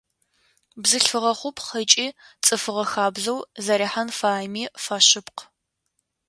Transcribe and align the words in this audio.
Бзылъфыгъэ 0.81 1.33
хъупхъ 1.39 1.73
ыкӏи 1.83 2.07
цӏыфыгъэ 2.45 2.85
хабзэу 2.91 3.39
зэрихьэн 3.65 4.09
фаеми 4.17 4.63
фэшъыпкъ. 4.83 5.41